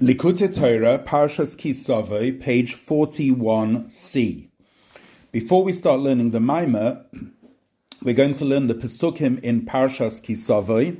[0.00, 4.48] Likutei Torah, Parshas Ki Savo, page 41c.
[5.32, 7.04] Before we start learning the Maimah,
[8.00, 10.96] we're going to learn the Pesukim in Parshas Ki Savo.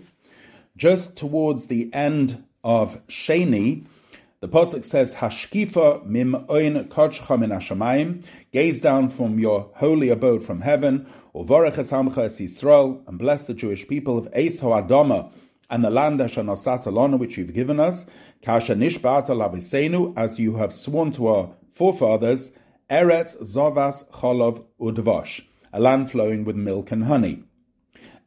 [0.76, 3.84] Just towards the end of Sheni,
[4.40, 10.42] the Pasuk says, Hashkifa mim oin kodshcha min hashamayim, gaze down from your holy abode
[10.42, 11.06] from heaven,
[11.36, 15.30] uvarech es hamcha es Yisrael, and bless the Jewish people of Eis Adama
[15.70, 18.06] and the land Alona, which you've given us,
[18.42, 22.52] Kasha nishbata lavisenu, as you have sworn to our forefathers,
[22.90, 25.42] Eretz Zovas Cholov Udvash,
[25.72, 27.42] a land flowing with milk and honey.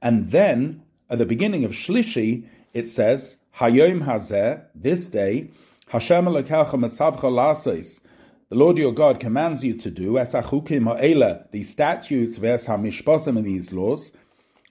[0.01, 5.49] And then, at the beginning of Shlishi, it says, Hayom Hazeh, this day,
[5.87, 8.01] Hashem Elokecha Metzavcha Lasis,
[8.49, 13.43] the Lord your God commands you to do, Esachukim Ha'ela, the statutes, Ves HaMishpotim in
[13.43, 14.11] these laws,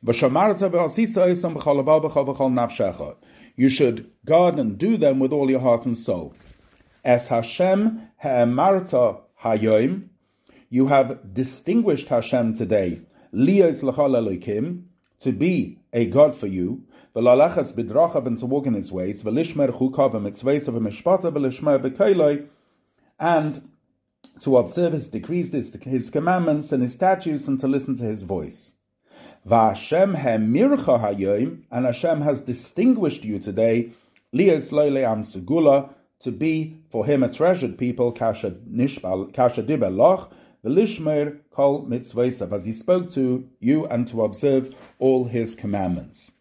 [0.04, 3.16] V'shamarta v'asisa isam b'chol nafshecha
[3.60, 6.34] you should guard and do them with all your heart and soul.
[7.05, 10.09] As Hashem ha'emarta hayoim,
[10.71, 13.02] you have distinguished Hashem today,
[13.34, 14.84] liyos l'chol elokim,
[15.21, 16.84] to be a God for you,
[17.15, 22.46] v'lalachas bidrachav and to walk in His ways, v'lishmer chukav v'mitzvahs v'mishpata v'lishmer b'koiloi,
[23.18, 23.68] and
[24.40, 28.77] to observe His decrees, His commandments, and His statutes, and to listen to His voice.
[29.49, 33.91] V'Hashem hemircha hayoim, and Hashem has distinguished you today,
[34.33, 40.30] lias loyle am segula, to be for him a treasured people, kasha dibelach,
[40.63, 46.33] v'lishmer kol mitzvaysav, as he spoke to you and to observe all his commandments.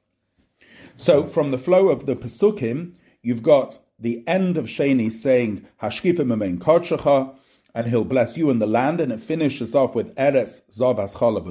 [0.98, 6.34] So from the flow of the Pesukim, you've got the end of Sheni saying, Hashkifim
[6.34, 7.34] amen kodshacha,
[7.74, 11.46] and he'll bless you in the land, and it finishes off with Eretz Zavas Chalav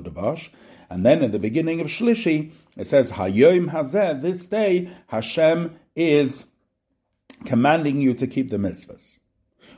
[0.91, 6.47] and then in the beginning of Shlishi, it says, Hayom Hazeh, this day, Hashem is
[7.45, 9.19] commanding you to keep the mitzvahs.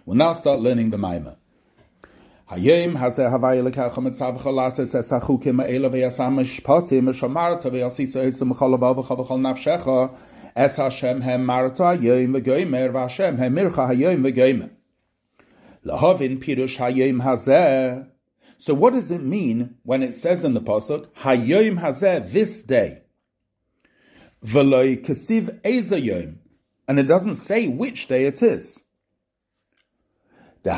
[0.04, 1.36] We'll now start learning the Maimah.
[2.50, 8.96] Hayom Hazeh Havaya Lekach Mitzav Chalases Es HaChukim Ha'ela V'yasam Mishpatim Mishamarta V'yasisa Esam Chalav
[8.96, 10.16] V'chav V'chal Nafshecha
[10.56, 14.70] Es Hashem Hem Marta Hayom V'goymer V'Hashem Hem Mircha Hayom V'goymer
[15.84, 18.06] Lahavin Pirush Hayom Hazeh
[18.60, 23.00] so what does it mean when it says in the pasuk Hayom Hazeh this day?
[26.86, 28.84] And it doesn't say which day it is.
[30.62, 30.70] So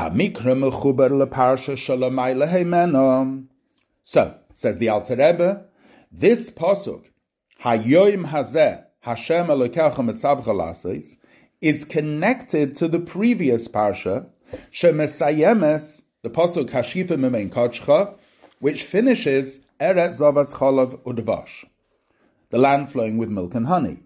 [4.54, 5.64] says the Alter Rebbe,
[6.12, 7.06] this pasuk
[7.64, 11.16] Hayom Hazeh Hashem Elokecha Mitzavcha
[11.60, 14.26] is connected to the previous parsha
[14.72, 18.14] Shemesayemes the pasuk Hashifa Mimein Kachcha,
[18.60, 21.64] which finishes Eretz Zavas Chalav Udvash,
[22.50, 24.04] the land flowing with milk and honey.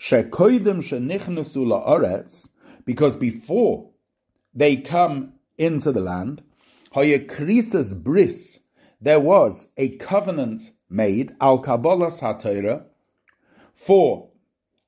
[0.00, 2.48] Shekoidim shenichnasu la'aretz,
[2.84, 3.90] because before
[4.52, 6.42] they come into the land,
[6.96, 8.58] Hayakrisis bris,
[9.00, 12.82] there was a covenant made, al kabbalas ha
[13.76, 14.28] for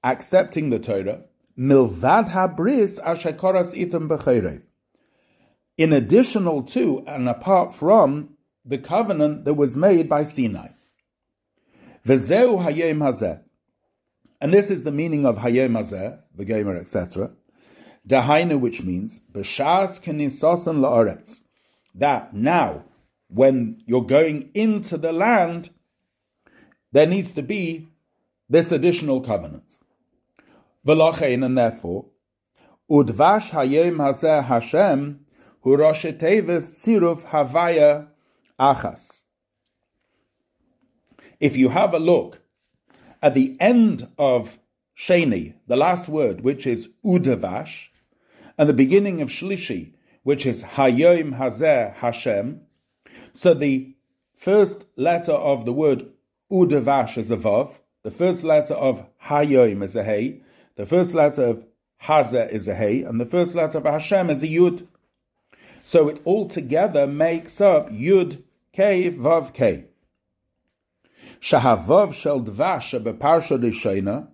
[0.03, 1.23] accepting the Torah,
[1.57, 4.63] milvad HaBris ashekoras itam b'chayrev
[5.77, 8.31] in additional to and apart from
[8.65, 10.69] the covenant that was made by Sinai.
[12.07, 13.41] Vezeu hayem hazeh.
[14.41, 17.33] And this is the meaning of hayem hazeh, the gamer, etc.
[18.07, 21.41] Dahainu, which means, b'shas kenisosan la'aretz.
[21.95, 22.85] That now,
[23.29, 25.71] when you're going into the land,
[26.93, 27.89] there needs to be
[28.49, 29.79] this additional covenant.
[30.87, 32.07] V'lachein, and therefore,
[32.91, 35.24] udvash hayem hazeh Hashem
[37.25, 38.09] havaya
[38.61, 39.23] achas.
[41.41, 42.41] If you have a look
[43.23, 44.59] at the end of
[44.97, 47.89] Sheni, the last word, which is Udavash,
[48.57, 52.61] and the beginning of Shlishi, which is Hayom Hazeh Hashem,
[53.33, 53.95] so the
[54.37, 56.07] first letter of the word
[56.51, 60.43] Udavash is a Vav, the first letter of Hayom is a Hey,
[60.77, 61.67] the first letter of
[62.05, 64.87] Hazeh is a Hey, and the first letter of Hashem is a Yud.
[65.85, 68.43] So it all together makes up Yud
[68.73, 69.85] K Vav K.
[71.41, 74.29] Shahavav shel dvash beparsha Rishona,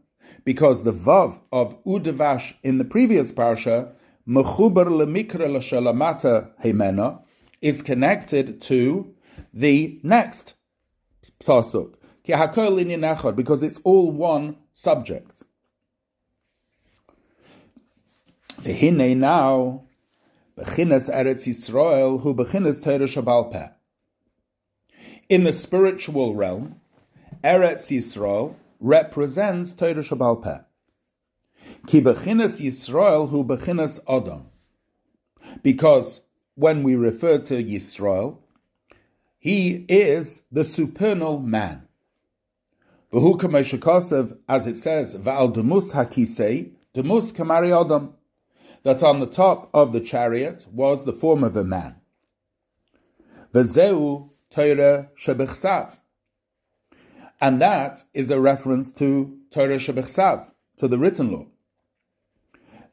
[0.45, 3.93] because the vav of udvash in the previous parsha
[4.27, 7.21] mechuber lemikra l'shalamata hemena
[7.61, 9.13] is connected to
[9.53, 10.55] the next
[11.43, 15.43] pasuk ki hakol because it's all one subject.
[18.63, 19.85] V'hinei now
[20.61, 23.77] Bechinas Eretz Yisrael, who bechinas Torah
[25.31, 26.77] In the spiritual realm,
[27.43, 30.59] Eretz Yisrael represents Torah Shabal Peh.
[31.87, 34.49] Ki bechinas Yisrael hu bechinas Adam.
[35.63, 36.21] Because
[36.57, 38.37] when we refer to Yisrael,
[39.39, 41.89] he is the supernal man.
[43.11, 48.13] V'hu kameshakasev, as it says, va'al demus hakisei, demus kamari Adam,
[48.83, 51.97] that on the top of the chariot was the form of a man.
[53.55, 55.97] V'zeu Torah shebechsav.
[57.41, 61.47] And that is a reference to Torah shebechsav, to the written law.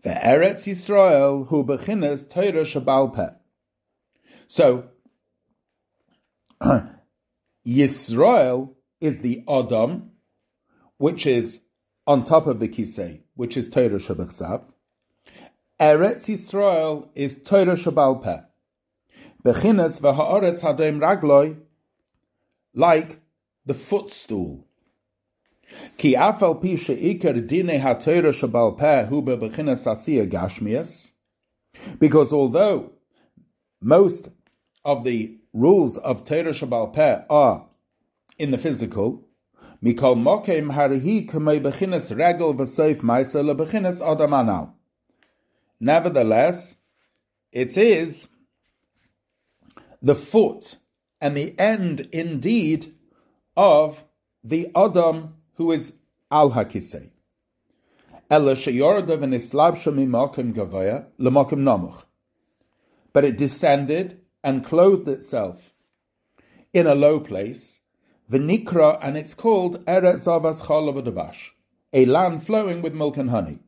[0.04, 3.36] The Eretz Yisrael hu bechinas Torah shebalpeh.
[4.48, 4.90] So,
[7.68, 10.12] Yisrael is the Adam,
[10.98, 11.62] which is
[12.06, 14.72] on top of the Kisei, which is Torah Shabbat
[15.80, 18.40] Eretz Yisrael is Torah Shabbat Peh.
[19.46, 21.56] Bechinas v'ha'aretz hadem ragloi,
[22.74, 23.20] like
[23.64, 24.66] the footstool.
[26.00, 31.12] Ki afal pi she'ikar dine ha'torah shabal peh hu bechinas asiya gashmias,
[32.00, 32.94] because although
[33.80, 34.30] most
[34.84, 37.68] of the rules of Torah Shabbat Peh are
[38.40, 39.28] in the physical,
[39.84, 44.72] Mikol Mokem Harihi Kamei Bechinas Regel V'Seif Maisa LeBechinas Adamanal.
[45.80, 46.78] Nevertheless,
[47.52, 48.30] it is
[50.02, 50.78] the foot
[51.20, 52.94] and the end indeed
[53.56, 54.06] of
[54.44, 55.96] the Adam who is
[56.32, 57.10] Al Hakisei.
[58.30, 58.48] But
[63.24, 65.74] it descended and clothed itself
[66.74, 67.80] in a low place,
[68.30, 71.52] Vinikra, and it's called Eretz Davash,
[71.94, 73.60] a land flowing with milk and honey.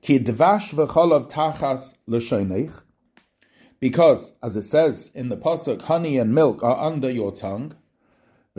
[0.00, 2.82] Ki Dvash v'cholav tachas l'shonech,
[3.80, 7.74] because, as it says in the pasuk, honey and milk are under your tongue.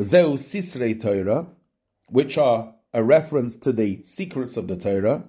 [0.02, 1.48] Zeu sisrei Torah,
[2.08, 5.24] which are a reference to the secrets of the Torah.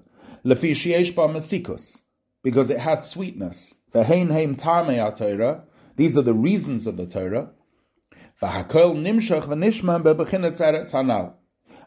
[0.44, 2.00] Lefi sheyesh
[2.42, 3.74] because it has sweetness.
[3.92, 5.64] V'hein heim tarmei Torah,
[5.96, 7.50] these are the reasons of the Torah.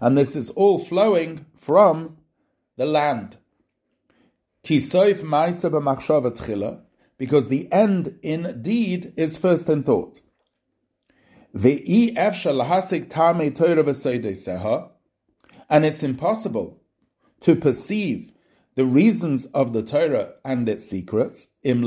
[0.01, 2.17] And this is all flowing from
[2.77, 3.37] the land.
[4.63, 4.92] Because
[7.50, 10.21] the end indeed is first in thought.
[11.54, 14.89] Ve'i efshal lahasik tamei Torah seha,
[15.69, 16.81] and it's impossible
[17.42, 18.31] to perceive
[18.75, 21.81] the reasons of the Torah and its secrets, im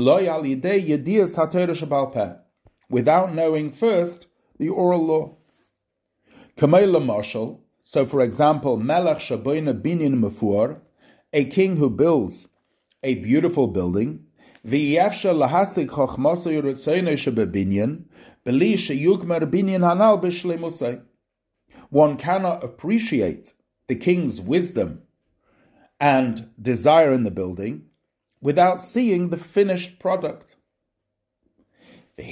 [2.89, 4.27] without knowing first
[4.57, 5.35] the oral law.
[6.57, 10.79] Kamela Marshal, so for example, Melech Shaboina Binyan Mafur,
[11.33, 12.47] a king who builds
[13.07, 14.25] a beautiful building.
[21.89, 23.53] One cannot appreciate
[23.87, 25.01] the king's wisdom
[26.01, 27.85] and desire in the building
[28.41, 30.57] without seeing the finished product.
[32.17, 32.25] The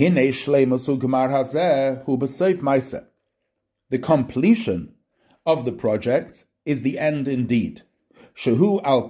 [4.02, 4.94] completion
[5.46, 7.84] of the project is the end indeed.
[8.36, 9.08] Shehu al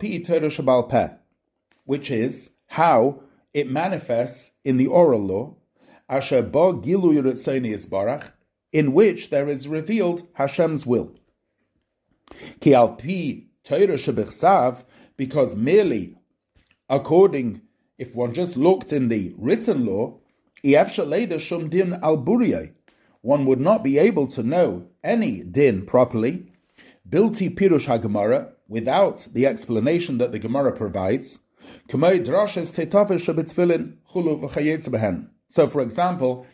[1.86, 3.22] which is how
[3.54, 5.56] it manifests in the oral law,
[6.10, 7.16] asher ba gilu
[8.72, 11.16] in which there is revealed Hashem's will.
[12.60, 14.84] Ki al shebichsav,
[15.16, 16.18] because merely
[16.90, 17.62] according,
[17.98, 20.19] if one just looked in the written law,
[20.64, 22.18] shum din al
[23.21, 26.52] one would not be able to know any din properly,
[27.09, 31.40] bilti pirush hagemara, without the explanation that the Gemara provides,
[35.48, 36.45] so, for example,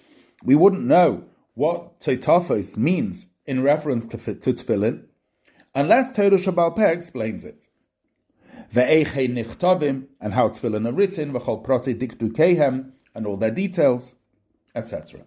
[0.44, 5.04] we wouldn't know what tetafos means in reference to, to tefillin,
[5.74, 7.68] unless Torah Shabbal Peh explains it.
[8.74, 14.16] Ve'echei nichtabim, and how tefillin are written, v'chol proti dikdukehem, and all their details,
[14.74, 15.26] etc.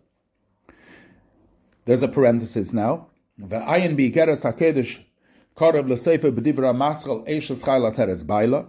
[1.85, 3.09] There's a parenthesis now.
[3.39, 5.01] Ve'ayin bi'geres ha'kedesh,
[5.57, 8.69] korav l'sefer b'divra maschal eishes chayla teres baila,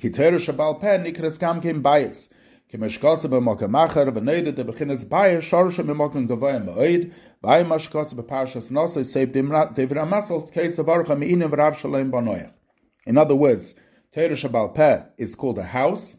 [0.00, 2.30] kitera shabal pen, nikras kam kim bayis,
[2.72, 7.48] kemeshkotze b'mokem macher, v'neidet de bechinas bayis, shorsha b'mokem gavoyim ba'oid, in
[13.16, 13.74] other words,
[14.12, 16.18] Torah Shabbal Peh is called a house.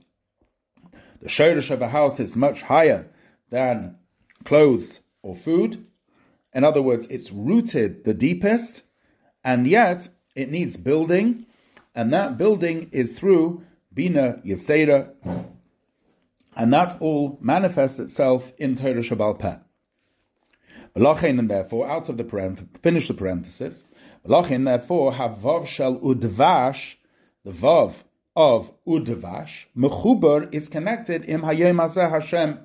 [1.22, 3.12] The Shoresh of a house is much higher
[3.52, 3.98] than
[4.46, 5.86] clothes or food.
[6.54, 8.82] In other words, it's rooted the deepest,
[9.44, 11.46] and yet it needs building,
[11.94, 15.12] and that building is through Bina Yesera,
[16.56, 19.58] and that all manifests itself in Torah Shabbal Peh.
[20.96, 23.84] and therefore, out of the parenthesis, finish the parenthesis.
[24.28, 26.96] Velachin, therefore, have vav shel udvash,
[27.44, 28.04] the vav
[28.36, 31.80] of udvash, mechuber is connected im hayom
[32.10, 32.60] Hashem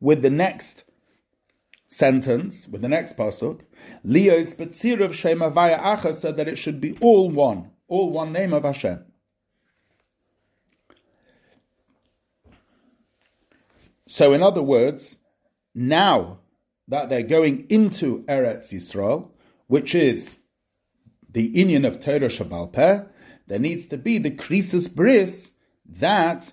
[0.00, 0.84] with the next
[1.88, 3.60] sentence, with the next pasuk,
[4.02, 8.52] Leo's betzirav shema vaya acha, so that it should be all one, all one name
[8.52, 9.04] of Hashem.
[14.06, 15.18] So, in other words,
[15.74, 16.40] now
[16.88, 19.30] that they're going into Eretz Yisrael,
[19.66, 20.38] which is
[21.30, 23.08] the Inyan of Torah Shabbal
[23.46, 25.52] there needs to be the krisis bris
[25.86, 26.52] that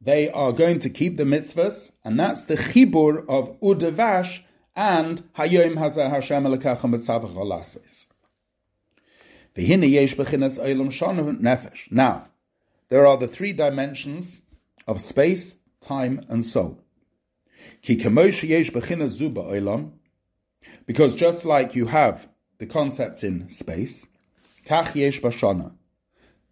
[0.00, 4.42] they are going to keep the mitzvahs, and that's the chibur of udavash
[4.74, 8.06] and hayom hazeh Hashem elokachem b'tzavach.
[9.56, 11.90] V'hine yesh b'chinas olam shonu nefesh.
[11.90, 12.28] Now,
[12.88, 14.42] there are the three dimensions
[14.86, 15.56] of space,
[15.88, 16.80] time, and soul.
[20.86, 22.28] Because just like you have
[22.58, 24.06] the concept in space,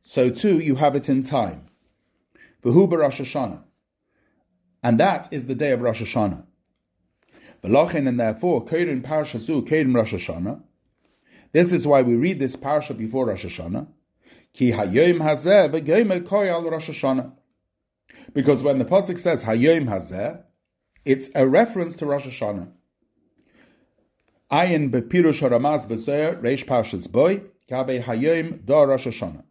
[0.02, 1.66] so too you have it in time.
[2.64, 3.34] Rosh.
[4.82, 6.44] And that is the day of Rosh Hashanah.
[7.62, 10.30] V'lochin and therefore, Keirin Parasha Zu, Keirin Rosh.
[11.52, 13.88] This is why we read this parasha before Rosh Hashanah.
[14.52, 17.32] Ki hayom hazeh v'geimel koyal Rosh Hashanah.
[18.32, 20.42] Because when the pasuk says hayom hazeh,
[21.04, 22.72] it's a reference to Rosh Hashanah.
[24.50, 29.44] Ayin bepirush haramaz v'zeir reish parshas boy kabe hayom da Rosh Hashanah.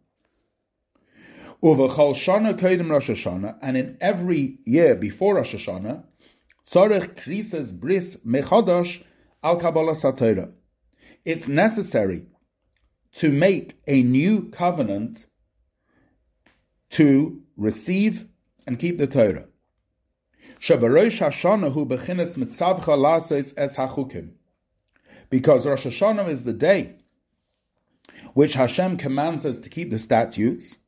[1.62, 6.04] Uvachal Shana Kodim Rosh Hashanah, and in every year before Rosh Hashanah,
[6.66, 9.02] Tzorech Krises Bris Mechodosh
[9.42, 10.52] Al Kabbalah Satira.
[11.24, 12.26] It's necessary
[13.12, 15.26] to make a new covenant
[16.90, 18.26] to receive
[18.66, 19.46] and keep the Torah.
[20.58, 20.82] Because
[25.66, 26.96] Rosh Hashanah is the day
[28.34, 30.78] which Hashem commands us to keep the statutes,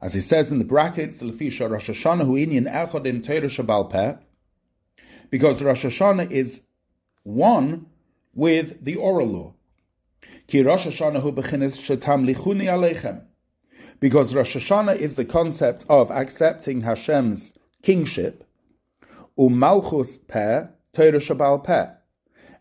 [0.00, 3.90] as he says in the brackets, Lefisha Rosh Hashanah hu inyan echad in Torah Shabbal
[3.90, 4.14] Peh,
[5.30, 6.62] because Rosh Hashanah is
[7.22, 7.86] one
[8.34, 9.54] with the oral law.
[10.46, 13.27] Ki Rosh Hashanah hu bechinis shetam lichuni aleichem.
[14.00, 17.52] Because Rosh Hashanah is the concept of accepting Hashem's
[17.82, 18.44] kingship,
[19.38, 21.96] umalchus peh, Torah Shabbal.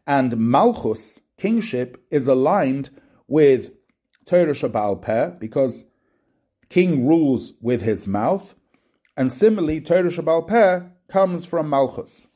[0.05, 2.89] And Malchus, kingship, is aligned
[3.27, 3.71] with
[4.25, 5.85] Torah Shabbal because
[6.69, 8.55] king rules with his mouth,
[9.15, 12.27] and similarly, Torah Shabbal comes from Malchus.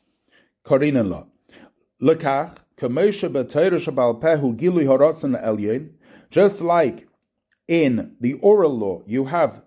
[0.65, 1.27] Korina lo.
[2.01, 5.91] Lekach, Kamosha b'Torah Shabbal Peh hu gilui elyon,
[6.31, 7.07] just like
[7.67, 9.63] in the oral law you have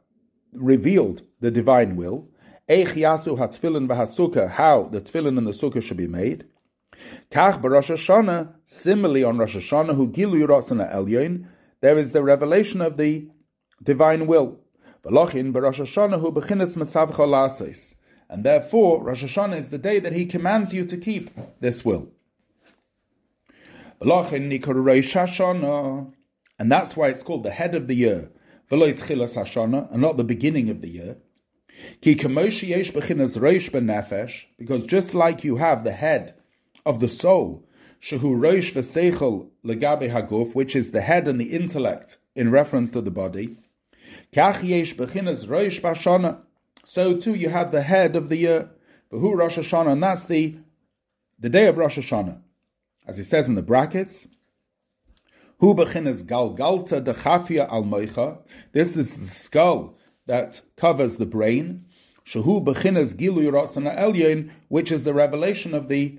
[0.52, 2.28] revealed the divine will,
[2.68, 6.46] Eich yasu hatfilin how the tefillin and the sukkah should be made.
[7.30, 11.46] Kach b'Rosh Hashanah, similarly on Rosh Hashanah, who gilu yorotzana elyon,
[11.80, 13.28] there is the revelation of the
[13.82, 14.60] divine will.
[15.06, 15.14] And
[18.44, 22.08] therefore, Rosh Hashanah is the day that He commands you to keep this will.
[26.58, 28.30] And that's why it's called the head of the year,
[28.70, 31.16] and not the beginning of the year.
[32.00, 32.32] Because
[34.87, 36.34] just like you have the head
[36.87, 37.66] of the soul,
[40.52, 43.56] which is the head and the intellect in reference to the body,
[46.87, 48.70] so too you have the head of the year,
[49.11, 50.56] and that's the,
[51.38, 52.40] the day of Rosh Hashanah.
[53.06, 54.28] As he says in the brackets,
[55.58, 58.44] Hu bechinas galgalta dechafia al.
[58.73, 59.96] This is the skull
[60.26, 61.87] that covers the brain.
[62.26, 66.18] Shahu bechinas gilu yiratzana elyon, which is the revelation of the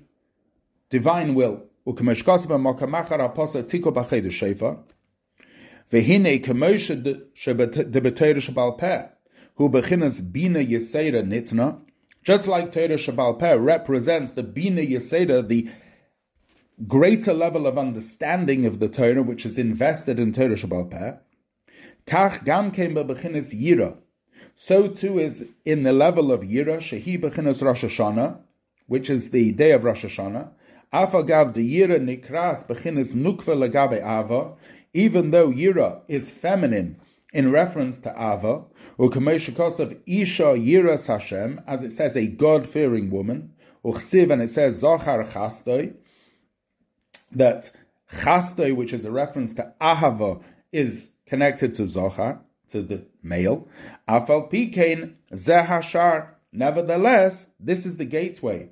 [0.90, 1.64] divine will.
[1.86, 4.78] Ukemeshkosba mokamachar aposa tiko b'chedu shefa.
[5.92, 9.06] Vehine kemoshe de b'Torah Shabbal Peh,
[9.54, 11.80] who bechinas bina yeseda nitna,
[12.24, 15.70] just like Torah Shabbal Peh represents the bina yeseda, the
[16.86, 21.18] greater level of understanding of the Torah which is invested in Torah Shabbal
[22.06, 23.96] kach gam yira.
[24.54, 28.38] So too is in the level of yira, shehi bechinas Rosh Hashanah,
[28.86, 30.50] which is the day of Rosh Hashanah,
[30.92, 34.52] afagav de yira nikras bechinas nukva legabe ava,
[34.96, 36.98] even though Yira is feminine
[37.30, 38.64] in reference to Ava,
[38.98, 43.52] of Isha Yiras Hashem, as it says a God-fearing woman,
[43.84, 45.92] Uchsiv, and it says Zachar Chastoi,
[47.32, 47.72] that
[48.12, 50.42] Chastoi, which is a reference to Ahava,
[50.72, 52.40] is connected to Zachar,
[52.70, 53.68] to the male.
[54.08, 58.70] Afal Pikein Zehashar, nevertheless, this is the gateway.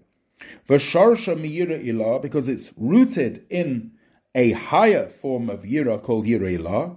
[0.68, 3.92] V'sharsha miyira ilah, because it's rooted in
[4.34, 6.96] a higher form of yira called yira ilah.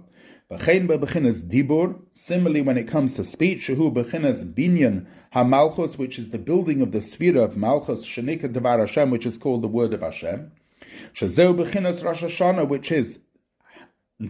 [0.50, 2.00] V'chein bebechinas dibur.
[2.12, 6.92] Similarly, when it comes to speech, shehu bechinas binyan hamalchus, which is the building of
[6.92, 10.52] the sphere of malchus, shenika devar Hashem, which is called the word of Hashem.
[11.14, 13.18] Shazeu bechinas Rosh Hashanah, which is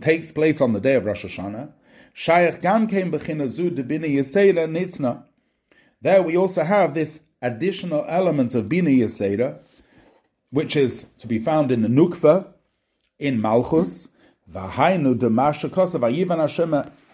[0.00, 1.72] takes place on the day of Rosh Hashanah.
[2.16, 5.24] Shayach gam came bechinazu debina yisela nitzna.
[6.02, 9.58] There we also have this additional element of bina yisera,
[10.50, 12.48] which is to be found in the nukva,
[13.18, 14.08] in Malchus,
[14.52, 16.70] V'hainu demasha kosav ayivan Hashem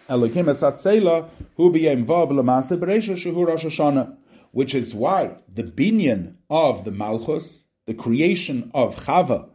[0.08, 4.16] Elokim esatzela hu b'yem vav l'maaseh b'reisha shehu Rosh Hashanah,
[4.52, 9.48] which is why the binyan of the Malchus, the creation of Chava,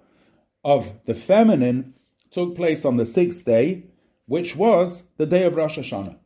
[0.63, 1.93] of the feminine,
[2.31, 3.85] took place on the sixth day,
[4.25, 6.17] which was the day of Rosh Hashanah.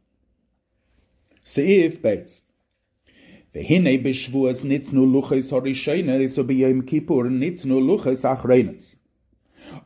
[1.46, 2.42] Seif Beis.
[3.56, 8.98] V'hinei b'shvuas nitznu luches horishenes, b'yem kippur nitznu luches achrenes.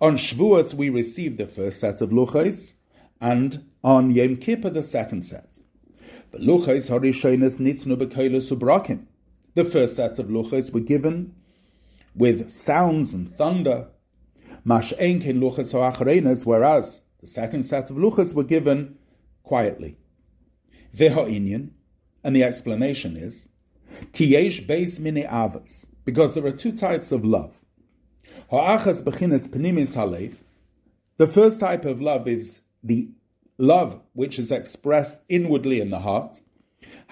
[0.01, 2.73] On Shavuos, we receive the first set of luchos,
[3.21, 5.59] and on Yom Kippur, the second set.
[6.31, 9.05] The luchos harishonis nitznu bekoila subrakim.
[9.53, 11.33] The first set of luchos were given
[12.17, 13.87] with sounds and thunder.
[14.65, 14.91] Whereas
[17.21, 18.97] the second set of luchos were given
[19.43, 19.97] quietly.
[20.95, 21.69] Veha
[22.23, 23.47] and the explanation is,
[24.13, 25.25] kiyesh beis mini
[26.03, 27.53] because there are two types of love.
[28.51, 30.35] Bechinas penimis.
[31.17, 33.09] The first type of love is the
[33.57, 36.41] love which is expressed inwardly in the heart.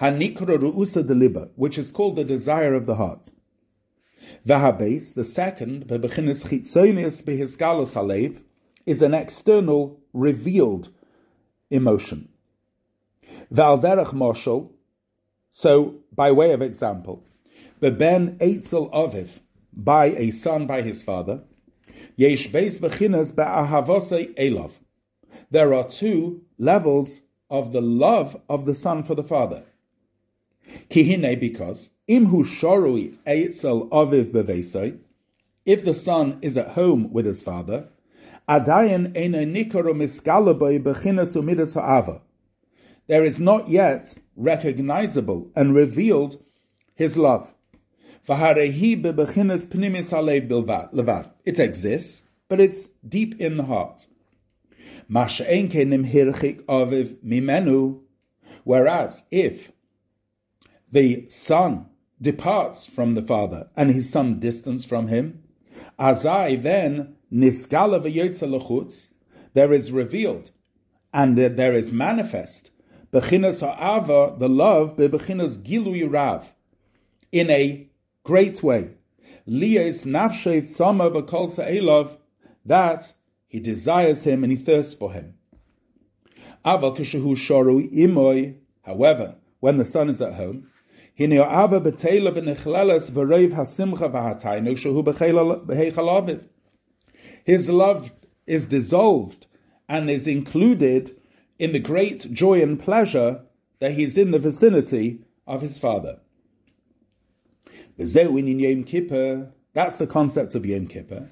[0.00, 3.30] Hanikra ru'usa deliba, which is called the desire of the heart.
[4.46, 8.42] Vahabes, the second, bebechinas chitzonius behisgalos halev,
[8.86, 10.90] is an external, revealed
[11.68, 12.28] emotion.
[13.52, 14.70] Valderach moshel,
[15.50, 17.24] so by way of example,
[17.80, 19.30] beben eitzel aviv,
[19.72, 21.40] by a son by his father.
[22.14, 24.74] Yesh beis bechinas be'ahavosei elov.
[25.50, 27.20] There are two levels
[27.50, 29.64] of the love of the son for the father.
[30.90, 34.98] Kihine, because imhu shorui eitzel aviv bevesei,
[35.64, 37.88] if the son is at home with his father,
[38.48, 42.20] adayin ena nikoro miskalabai bechinas umidas ha'ava.
[43.08, 46.42] There is not yet recognizable and revealed
[46.94, 47.54] his love.
[48.28, 48.38] It
[51.58, 54.06] exists, but it's deep in the heart.
[58.64, 59.70] Whereas if
[60.90, 61.86] the son
[62.20, 65.42] departs from the father and his son distance from him,
[65.98, 69.08] azai then niskala
[69.52, 70.50] there is revealed
[71.12, 72.70] and there is manifest
[73.12, 76.52] bechinas ha'ava, the love, bechinas gilui rav,
[77.32, 77.88] in a
[78.24, 78.90] great way.
[79.46, 82.18] Lias nafshet sama b'kol elov,
[82.64, 83.14] that
[83.46, 85.34] he desires him and he thirsts for him.
[86.64, 90.68] Aval kishahu shoru imoy, however, when the son is at home,
[91.18, 91.30] His
[97.70, 98.10] love
[98.46, 99.46] is dissolved
[99.88, 101.16] and is included
[101.58, 103.40] in the great joy and pleasure
[103.78, 106.18] that he's in the vicinity of his father.
[107.96, 111.30] That's the concept of Yom Kippur.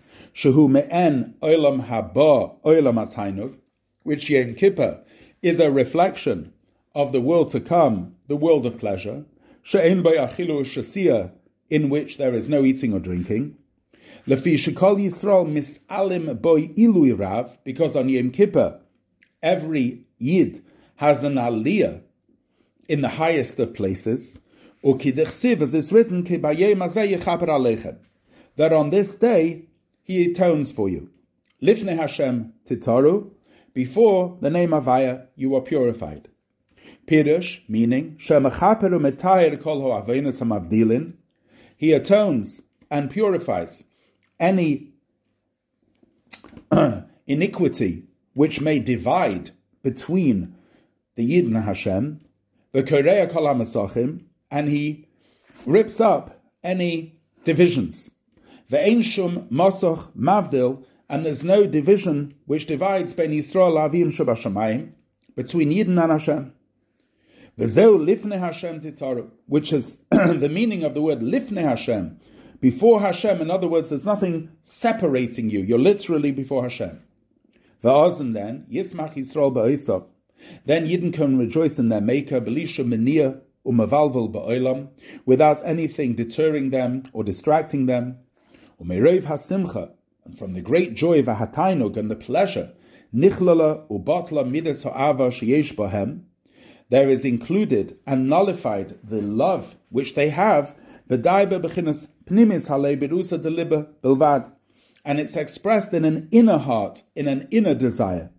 [4.02, 5.04] Which Yom Kippur
[5.42, 6.54] is a reflection
[6.94, 9.26] of the world to come, the world of pleasure.
[9.66, 11.32] She'en achilu shasia,
[11.70, 13.56] in which there is no eating or drinking.
[14.26, 18.78] Lefi shekol Yisrael misalim boy ilui rav, because on Yom Kippur,
[19.42, 20.62] every Yid
[20.96, 22.02] has an aliyah
[22.90, 24.38] in the highest of places.
[24.84, 26.24] Ukidichsiv, as is written,
[28.56, 29.62] that on this day
[30.02, 31.08] he atones for you.
[31.62, 33.30] Lifne Hashem titaru,
[33.72, 36.28] before the name Avaya you are purified.
[37.06, 38.18] Pirush, meaning,
[39.62, 40.04] kol
[41.76, 43.84] he atones and purifies
[44.40, 44.92] any
[47.26, 49.50] iniquity which may divide
[49.82, 50.54] between
[51.14, 52.20] the Yid and Hashem,
[52.72, 53.48] the Korea kol
[54.50, 55.08] and he
[55.66, 58.10] rips up any divisions.
[58.70, 64.92] Ve'ein shum mosoch mavdil, and there's no division which divides ben Yisrael avim shabashamayim
[65.36, 66.52] between Yidden and Hashem.
[67.58, 72.18] V'zeu lifnei Hashem titaru, which is the meaning of the word lifnei Hashem.
[72.60, 75.60] Before Hashem, in other words, there's nothing separating you.
[75.60, 77.02] You're literally before Hashem.
[77.82, 80.06] The V'azen then, Yismach Yisrael ba'isov.
[80.66, 84.88] Then Yidden can rejoice in their Maker, Belisha Meniah umavalvel ba'olam,
[85.24, 88.18] without anything deterring them or distracting them.
[88.82, 89.90] Umerev hasimcha,
[90.24, 92.72] and from the great joy of a and the pleasure,
[93.14, 95.76] nichlala ubatla midas ha'ava sheyesh
[96.94, 100.76] there is included and nullified the love which they have,
[105.04, 108.30] and it's expressed in an inner heart, in an inner desire.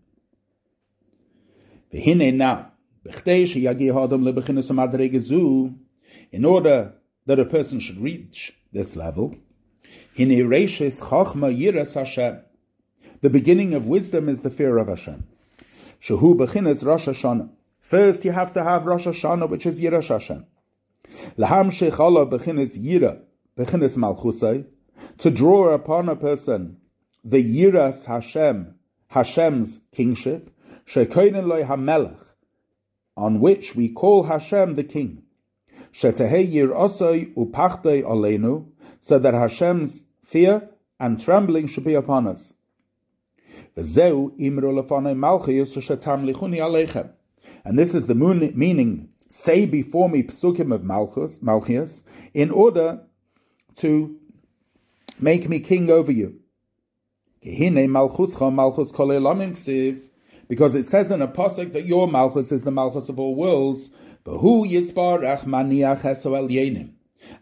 [6.32, 6.94] In order
[7.26, 9.36] that a person should reach this level,
[13.22, 15.26] the beginning of wisdom is the fear of Hashem.
[17.86, 20.48] First, you have to have Rosh Hashanah, which is Yiras Hashem.
[21.38, 23.20] Laham shechala bechinas Yira,
[23.56, 24.66] bechinas Malchusay,
[25.20, 26.78] to draw upon a person
[27.24, 28.74] the Yiras Hashem,
[29.10, 30.50] Hashem's kingship,
[30.92, 32.18] shekoinen loy hamelech,
[33.16, 35.22] on which we call Hashem the King.
[35.94, 38.66] Shetehei osoi upachtei olenu,
[39.00, 40.70] so that Hashem's fear
[41.00, 42.56] and trembling should be upon us.
[47.66, 53.02] And this is the moon, meaning, say before me psukim of Malchus, Malchus, in order
[53.78, 54.18] to
[55.20, 56.40] make me king over you
[60.48, 63.92] because it says in a pasuk that your Malchus is the Malchus of all worlds.
[64.26, 65.36] Yenim.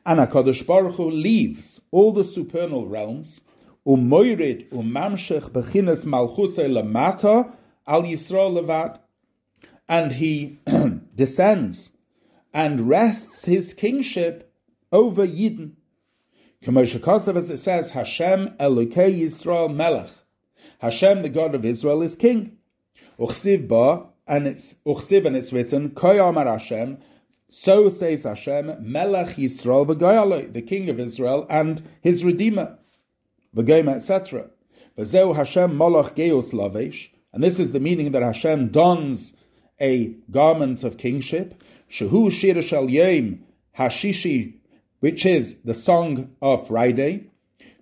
[0.06, 3.40] And HaKadosh Baruch Hu leaves all the supernal realms,
[3.88, 7.54] umoirid umamshech bechinas malchusei lamata
[7.88, 9.00] al Yisrael levad,
[9.88, 10.60] and he
[11.16, 11.92] descends
[12.54, 14.54] and rests his kingship
[14.92, 15.74] over Yidden.
[16.64, 20.12] Kamosh as it says, Hashem Elokei Yisrael Melech.
[20.80, 22.58] Hashem, the God of Israel, is king.
[23.20, 27.00] Uchsiv ba, and it's Uchsiv and it's written, Koyamar Hashem,
[27.50, 32.80] so says Hashem, Melech Yisrael v'Goyalo, the King of Israel and his Redeemer,
[33.56, 34.50] v'Goyma, etc.
[34.98, 39.34] V'zeu Hashem Molach Geos Lavesh, and this is the meaning that Hashem dons
[39.80, 43.44] a garment of kingship, Shehu Shir Shal Yom
[43.78, 44.56] Hashishi,
[45.00, 47.30] which is the song of Friday,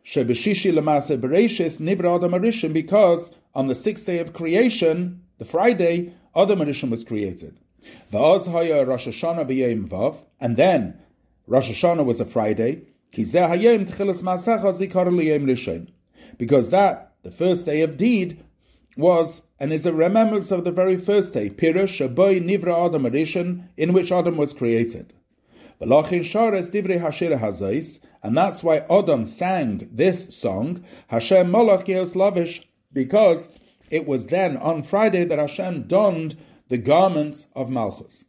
[0.06, 6.13] Shebeshishi Lamase Bereshis Nivra Adam Arishim, because on the sixth day of creation, the Friday,
[6.36, 7.58] Adam Arishim was created.
[8.12, 10.99] Va'oz haya Rosh Hashanah b'yom vav, and then
[11.47, 12.84] Rosh Hashanah was a Friday.
[13.13, 13.34] Because
[16.69, 18.43] that, the first day of deed,
[18.97, 23.67] was and is a remembrance of the very first day, Pirush Shaboy Nivra Adam Arishon,
[23.77, 25.13] in which Adam was created.
[25.82, 32.67] V'lachin shares divrei hashir hazais, and that's why Adam sang this song, Hashem Malach Lavish,
[32.93, 33.49] because
[33.89, 36.38] it was then on Friday that Hashem donned
[36.69, 38.25] the garment of Malchus.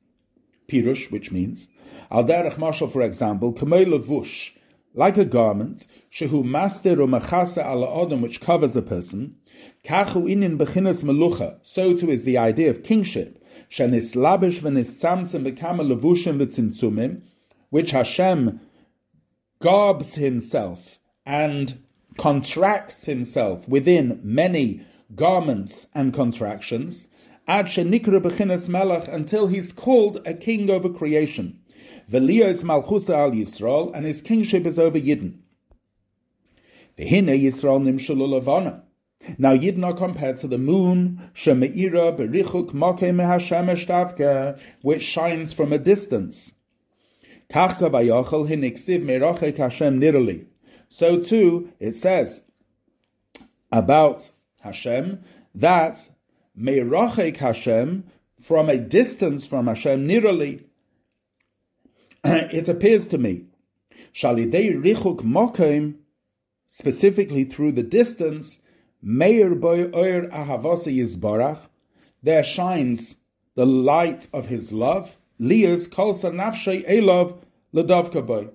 [0.69, 1.69] Pirush, which means,
[2.11, 4.51] Al derech mashal, for example, kamei levush,
[4.95, 9.37] like a garment, shehu master or machasa ala adam, which covers a person,
[9.85, 15.45] kachu inin bechinas melucha, so too is the idea of kingship, shenis labish v'nis tzamtzim
[15.45, 17.23] bekama levushim v'tzimtzumim,
[17.71, 18.61] which Hashem
[19.61, 21.79] garbs himself and
[22.17, 27.09] contracts himself within many garments and contractions,
[27.49, 31.59] ad shenikra bechinas melech, until he's called a king over creation.
[32.11, 35.39] V'liya is malchusa al Yisrael, and his kingship is over Yidden.
[36.97, 38.85] V'hine Yisrael nimshulu levana.
[39.39, 45.79] Now Yidna compared to the moon, shemeira berichuk makeh mehashem eshtavke, which shines from a
[45.79, 46.53] distance.
[47.51, 50.47] Kachka vayachal hiniksiv merachek Hashem nirali.
[50.89, 52.43] So too, it says
[53.71, 54.31] about
[54.61, 56.09] Hashem that
[56.59, 58.05] Meirachek Hashem,
[58.41, 60.65] from a distance from Hashem, nirali,
[62.25, 63.47] it appears to me,
[64.15, 65.97] Shalidei Richuk Mokim,
[66.69, 68.61] specifically through the distance,
[69.03, 71.67] Meir Boy Oir Ahavasa Yizbarach,
[72.23, 73.17] there shines
[73.57, 77.43] the light of his love, Lias Kolsa Nafshay Elov
[77.75, 78.49] Ladavka Boy,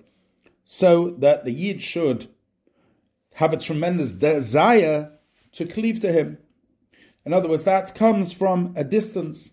[0.64, 2.28] so that the Yid should
[3.34, 5.12] have a tremendous desire
[5.52, 6.38] to cleave to him.
[7.26, 9.52] In other words, that comes from a distance.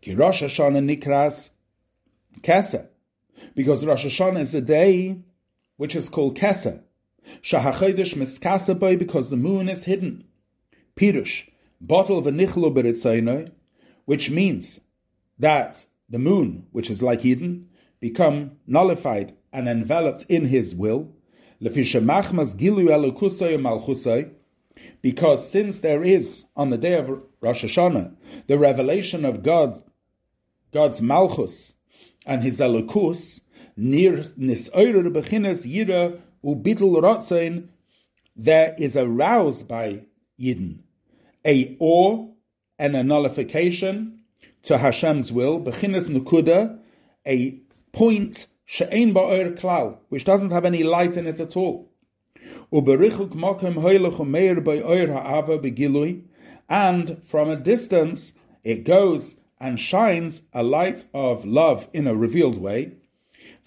[0.00, 1.50] Ki Rosh Hashanah Nikras
[2.40, 2.88] Kesa.
[3.54, 5.18] Because Rosh Hashanah is a day
[5.76, 6.82] which is called Kesa.
[7.42, 10.24] Shahachodesh Miskasa because the moon is hidden.
[10.96, 11.48] Pirush,
[11.80, 13.50] bottle of a nichlo beritzainoi,
[14.04, 14.80] which means
[15.38, 17.68] that the moon, which is like Eden,
[18.00, 21.12] become nullified and enveloped in his will.
[25.02, 28.14] Because since there is, on the day of Rosh Hashanah,
[28.46, 29.82] the revelation of God,
[30.72, 31.74] God's Malchus
[32.26, 33.40] and his Elokus,
[33.76, 37.68] near Nisoyer Bechines Yira Ubitul Rotzain,
[38.34, 40.02] there is a rouse by
[40.40, 40.80] Yidden,
[41.44, 42.28] a awe
[42.78, 44.18] and a nullification
[44.64, 46.78] to Hashem's will, Bechines Nukuda,
[47.24, 47.60] a
[47.92, 51.92] point she'ein ba'or klal, which doesn't have any light in it at all.
[52.72, 56.22] Uberichuk mokem hoylech umeir ba'or ha'ava begilui,
[56.68, 58.32] and from a distance
[58.64, 62.94] it goes and shines a light of love in a revealed way.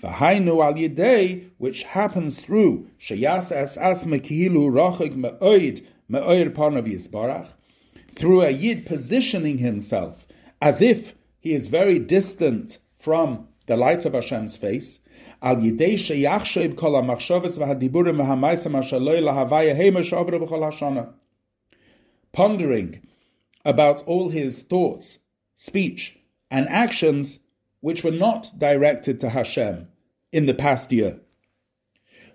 [0.03, 7.47] V'hainu al yidei, which happens through sheyas es as mekihilu rochig me'oid me'oir panav yisbarach,
[8.13, 10.25] through a yid positioning himself
[10.61, 14.99] as if he is very distant from the light of Hashem's face,
[15.41, 21.13] al yidei sheyachshev kol ha-machshavas v'hadiburim v'hamaisam ashaloi lahavaya heima shavra b'chol hashana.
[22.33, 23.01] Pondering
[23.63, 25.19] about all his thoughts,
[25.55, 26.17] speech,
[26.51, 27.39] and actions
[27.85, 29.87] which were not directed to Hashem
[30.31, 31.19] in the past year.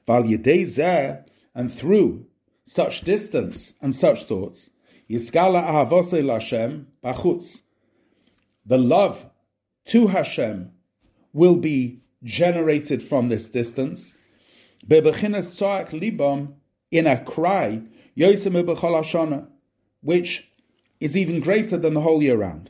[0.07, 2.27] And through
[2.67, 4.71] such distance and such thoughts,
[5.11, 7.63] yiskala ahavose Lashem bachutz,
[8.65, 9.27] the love
[9.87, 10.71] to Hashem
[11.33, 14.15] will be generated from this distance.
[14.89, 16.53] libam
[16.93, 17.83] in a cry,
[18.17, 19.49] Yosem
[20.01, 20.49] which
[21.01, 22.70] is even greater than the whole year round.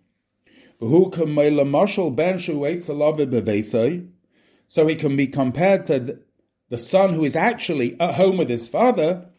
[0.81, 1.11] So
[4.87, 6.19] he can be compared to
[6.69, 9.29] the son who is actually at home with his father,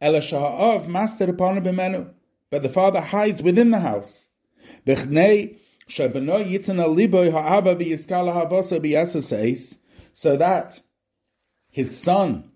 [0.00, 2.14] Elisha of Master Uponabenu,
[2.50, 4.28] but the father hides within the house.
[10.12, 10.80] So that
[11.70, 12.50] his son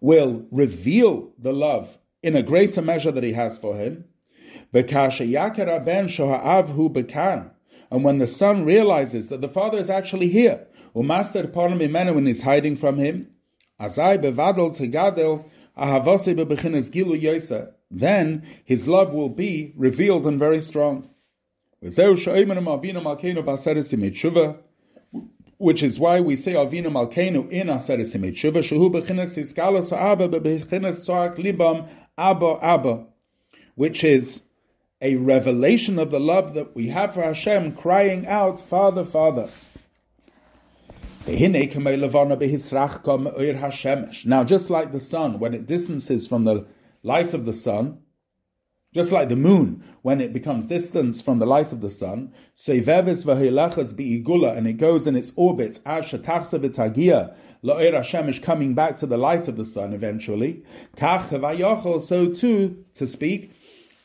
[0.00, 4.06] will reveal the love in a greater measure that he has for him.
[4.74, 4.84] And
[8.04, 13.28] when the son realizes that the father is actually here, when he's hiding from him,
[13.78, 15.44] Azai Bebadl Tegadil,
[15.76, 21.10] Ahavasi Babhinas Gilu Yosa, then his love will be revealed and very strong.
[21.80, 21.98] Which
[25.82, 31.04] is why we say Avinu Malkeinu in Aseret Simei Tshuva, Shehu Bechinas Iskalos Abba Bechinas
[31.04, 33.06] Tzarek Libam Abba Abba,
[33.74, 34.42] which is
[35.02, 39.50] a revelation of the love that we have for Hashem, crying out, Father, Father.
[41.26, 41.34] Now,
[44.44, 46.66] just like the sun, when it distances from the
[47.02, 47.98] light of the sun,
[48.94, 52.32] just like the moon, when it becomes distance from the light of the sun,
[52.68, 55.80] and it goes in its orbit,
[58.42, 60.64] coming back to the light of the sun eventually.
[60.98, 63.52] So too, to speak,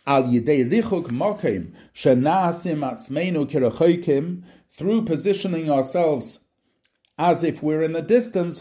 [0.08, 4.42] al yidei richuk mokim shenasim atzmeinu kirachoikim,
[4.72, 6.40] through positioning ourselves
[7.18, 8.60] as if we're in the distance,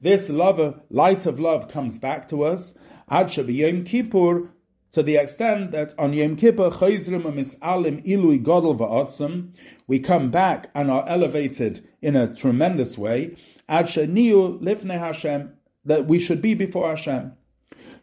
[0.00, 2.74] this love, light of love comes back to us.
[3.08, 4.50] Ad Yom Kippur,
[4.92, 9.54] to the extent that on Yom Kippur, Chayzrim Misalim Ilui Godel Va'otzim,
[9.86, 13.36] we come back and are elevated in a tremendous way.
[13.66, 15.54] Ad Sheniu Lifnei Hashem,
[15.86, 17.32] that we should be before Hashem.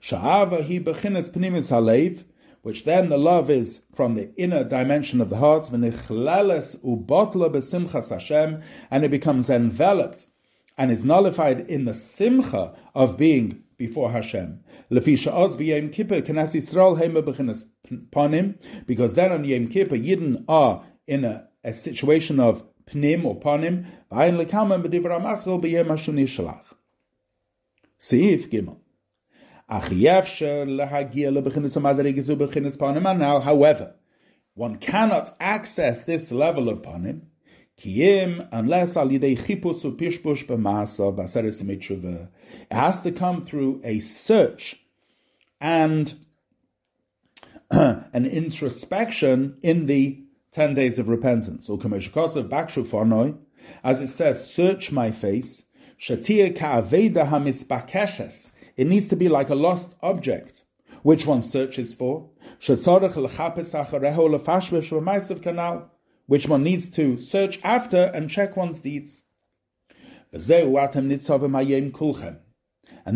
[0.02, 2.24] Sha'ava Hi Bechinas Pnimis Halev,
[2.64, 8.10] which then the love is from the inner dimension of the heart, v'nichlales ubotla besimchas
[8.10, 10.26] Hashem, and it becomes enveloped
[10.76, 14.64] and is nullified in the simcha of being before Hashem.
[14.90, 15.16] Because
[19.14, 23.86] then on Yom Kippur, Yidden are in a, a situation of pnim or panim,
[28.00, 28.81] Seif Gimel.
[29.72, 29.96] However,
[34.54, 37.22] one cannot access this level of panim
[38.52, 42.28] unless al yidei b'masa b'aseres
[42.70, 44.76] It has to come through a search
[45.62, 46.16] and
[47.72, 51.70] an introspection in the 10 days of repentance.
[51.70, 51.80] Or
[53.84, 55.64] as it says, search my face,
[58.78, 60.64] it needs to be like a lost object,
[61.04, 62.30] which one searches for.
[66.28, 69.24] Which one needs to search after and check one's deeds.
[70.34, 70.42] And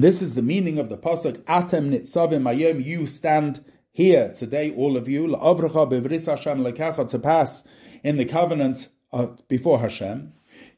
[0.03, 2.83] this is the meaning of the pasuk Atem nitzavim ayom.
[2.83, 7.63] You stand here today, all of you, to pass
[8.03, 10.33] in the covenant uh, before Hashem.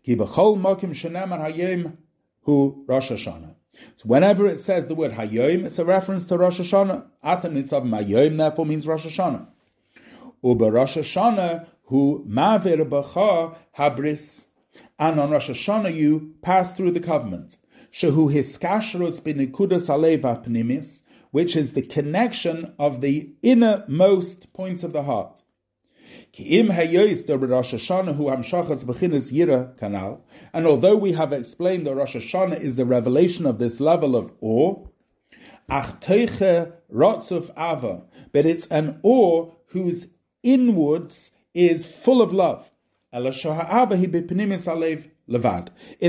[0.05, 0.15] Hu
[2.87, 3.56] Rosh Hashanah.
[3.97, 7.05] So whenever it says the word Hayom, it's a reference to Rosh Hashanah.
[7.23, 9.47] Atam Nitzav Hayom therefore means Rosh Hashanah.
[10.43, 14.45] Uber Rosh Hashanah who Mavir Bacha Habris.
[14.99, 17.57] And on Rosh Hashanah you pass through the covenant.
[17.93, 25.03] Shehu Hiskashrus Binikudas Aleva Pnimis, which is the connection of the innermost points of the
[25.03, 25.43] heart.
[30.53, 34.31] And although we have explained that Rosh Hashanah is the revelation of this level of
[34.41, 34.85] awe,
[35.67, 36.07] but
[38.45, 40.07] it's an awe whose
[40.43, 42.71] inwards is full of love.
[43.11, 43.41] It's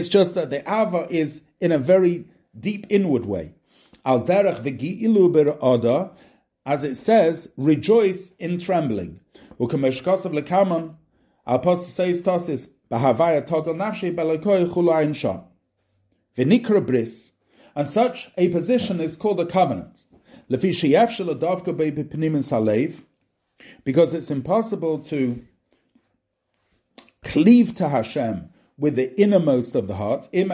[0.09, 2.27] just that the ava is in a very
[2.59, 3.55] deep inward way.
[6.67, 9.21] As it says, rejoice in trembling.
[9.59, 9.67] Says
[12.23, 14.15] tosis, bahavaya nafshi
[16.87, 17.33] bris,
[17.75, 20.05] and such a position is called a covenant.
[23.85, 25.43] Because it's impossible to
[27.25, 30.51] cleave to Hashem with the innermost of the heart, even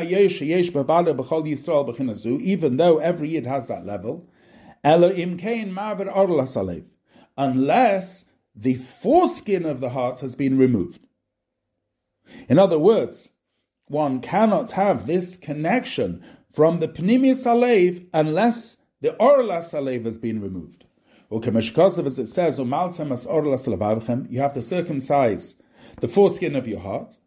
[2.78, 4.26] though every yid has that level,
[7.36, 11.00] unless the foreskin of the heart has been removed.
[12.48, 13.30] In other words,
[13.86, 20.40] one cannot have this connection from the Pnimius Alev unless the Orlas Alev has been
[20.40, 20.84] removed.
[21.30, 25.56] Okay, As it says, you have to circumcise
[26.00, 27.18] the foreskin of your heart.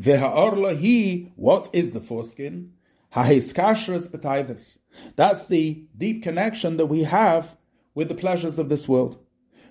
[0.00, 2.72] Ve'ha'orla what is the foreskin?
[3.12, 4.78] Ha'hiskashras
[5.16, 7.56] That's the deep connection that we have
[7.94, 9.18] with the pleasures of this world.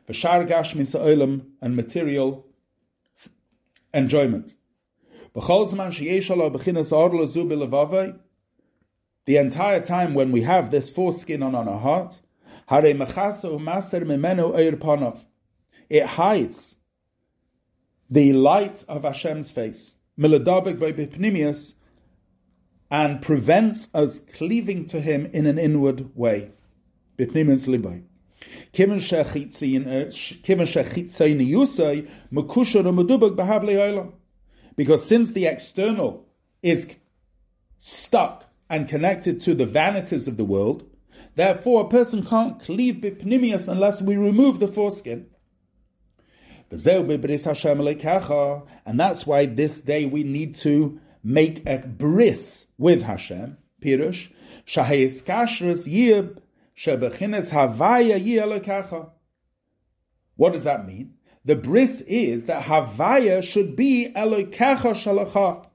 [0.09, 2.45] V'shar gashmi sa'olam and material
[3.93, 4.55] enjoyment.
[9.25, 12.21] The entire time when we have this foreskin on, on our heart,
[15.89, 16.77] it hides
[18.09, 19.95] the light of Hashem's face,
[22.91, 26.51] and prevents us cleaving to Him in an inward way.
[28.71, 30.11] Uh,
[34.75, 36.27] because since the external
[36.61, 36.95] is
[37.79, 40.83] stuck and connected to the vanities of the world,
[41.35, 45.27] therefore a person can't cleave bipnimius unless we remove the foreskin.
[46.71, 46.79] And
[48.99, 53.57] that's why this day we need to make a bris with Hashem.
[53.81, 54.27] Pirush,
[60.35, 61.13] What does that mean?
[61.43, 65.65] The bris is that Havaya should be Elokecha Shalacha.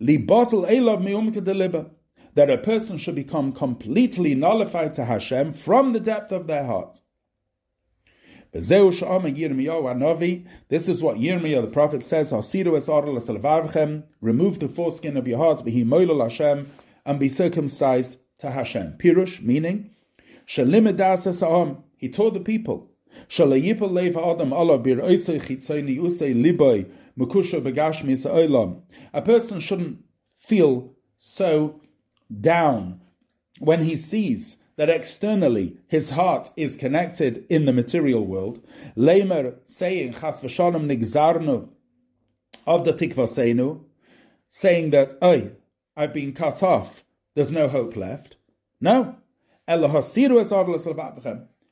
[0.00, 1.90] Libotel Elav Meumka Deliba.
[2.34, 7.00] That a person should become completely nullified to Hashem from the depth of their heart.
[8.52, 9.24] This is what
[11.16, 12.32] Yirmiyah the prophet says,
[14.20, 16.70] remove the foreskin of your hearts, Hashem,
[17.04, 18.94] and be circumcised to Hashem.
[18.98, 19.90] Pirush, meaning,
[21.96, 22.90] he told the people,
[29.12, 29.98] a person shouldn't
[30.38, 31.80] feel so
[32.40, 33.00] down
[33.58, 38.64] when he sees that externally his heart is connected in the material world.
[38.94, 41.68] Lamer saying nigzarnu
[42.66, 43.80] of the tikvaseinu,
[44.48, 45.50] saying that, oh,
[45.96, 48.36] I've been cut off, there's no hope left.
[48.80, 49.16] No,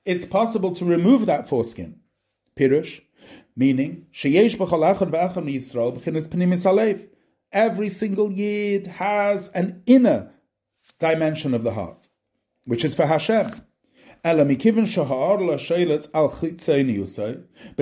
[0.04, 1.98] it's possible to remove that foreskin.
[2.56, 3.00] Pirush,
[3.56, 4.06] meaning,
[7.52, 10.30] every single yid has an inner
[10.98, 12.08] dimension of the heart,
[12.64, 13.62] which is for Hashem.
[14.22, 14.48] But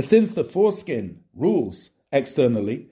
[0.05, 2.89] since the foreskin rules externally,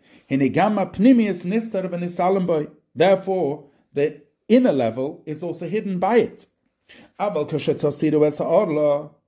[2.94, 3.64] therefore
[3.94, 6.46] the inner level is also hidden by it.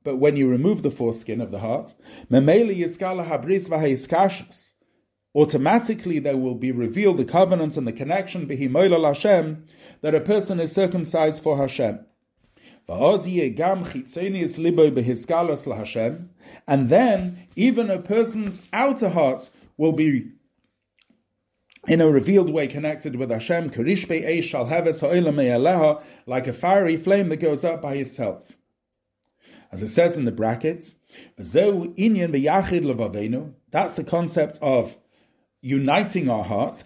[0.04, 1.94] But when you remove the foreskin of the heart,
[5.34, 9.66] automatically there will be revealed the covenant and the connection Hashem
[10.02, 12.00] that a person is circumcised for Hashem.
[16.68, 20.32] And then even a person's outer heart will be
[21.86, 23.70] in a revealed way connected with Hashem,
[26.26, 28.56] like a fiery flame that goes up by itself.
[29.70, 30.94] As it says in the brackets,
[31.36, 31.54] that's
[33.94, 34.96] the concept of
[35.60, 36.84] uniting our hearts.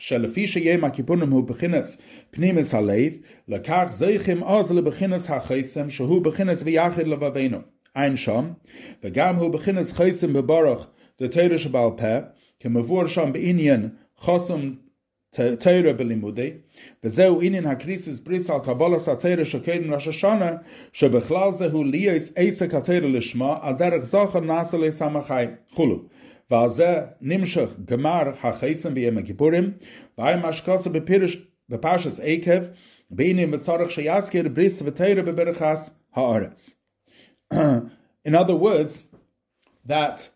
[0.00, 3.12] שלפי שיום הכיפורים הוא בחינס פנימס הלב,
[3.48, 7.58] לקח זכם אז לבחינס החסם שהוא בחינס ויחד לבבינו.
[7.96, 8.50] אין שם,
[9.04, 10.86] וגם הוא בחינס חסם בברך
[11.20, 12.18] דתרא שבעל פה,
[12.60, 13.88] כמבואר שם בעניין
[14.20, 14.72] חסם
[15.58, 16.50] תרא בלימודי,
[17.04, 20.50] וזהו עניין הקריסס בריס על קבלס התרא שקדם ראש השנה,
[20.92, 25.34] שבכלל זה הוא ליאס עסק התרא לשמה, על דרך זכר נעשה לסמכי,
[25.70, 26.02] חולו.
[26.51, 29.71] ועל זה נמשך גמר החסם ביום הכיפורים,
[30.17, 31.37] והיה משקוסה בפירש,
[31.69, 32.63] בפרשס עקב,
[33.09, 36.75] בעניין בצורך שיזכיר בריס ותרא בברכס הארץ.
[38.27, 39.07] In other words,
[39.85, 40.29] that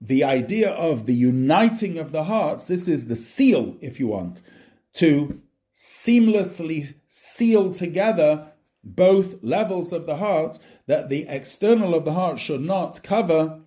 [0.00, 4.42] the idea of the uniting of the hearts, this is the seal, if you want,
[4.94, 5.40] to
[5.76, 8.46] seamlessly seal together
[8.82, 13.60] both levels of the heart, that the external of the heart should not cover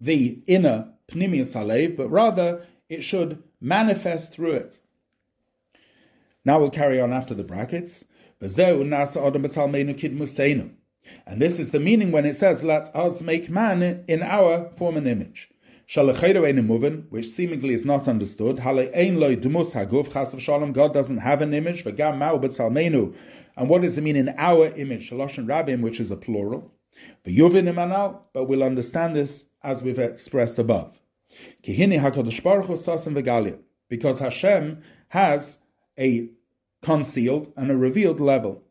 [0.00, 4.79] the inner pnimius halev, but rather it should manifest through it.
[6.45, 8.03] Now we'll carry on after the brackets.
[11.25, 14.97] And this is the meaning when it says, Let us make man in our form
[14.97, 15.49] and image.
[15.95, 18.59] Which seemingly is not understood.
[18.59, 21.85] God doesn't have an image.
[23.55, 25.11] And what does it mean in our image?
[25.11, 26.71] Which is a plural.
[27.25, 30.99] But we'll understand this as we've expressed above.
[33.89, 35.57] Because Hashem has
[35.97, 36.29] a
[36.81, 38.63] concealed and a revealed level.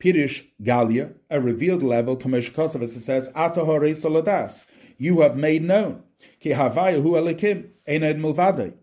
[0.00, 4.64] Pirish Galia, a revealed level, Kamesh Kosav, as it says, Atahore Soladas,
[4.98, 6.02] you have made known.
[6.40, 8.74] Ki Havaya Hu Elikim, Ened Mulvadei.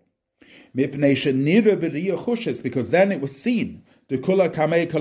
[2.64, 4.92] Because then it was seen the kula kamei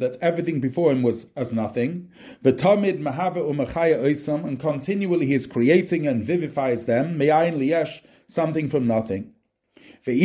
[0.00, 2.10] that everything before him was as nothing.
[2.42, 7.16] The tamid mahava umachaya oisam, and continually he is creating and vivifies them.
[7.16, 9.34] Me'ayin liyesh something from nothing.
[10.04, 10.16] And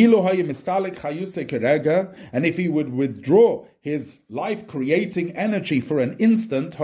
[2.45, 6.81] if he would withdraw his life creating energy for an instant,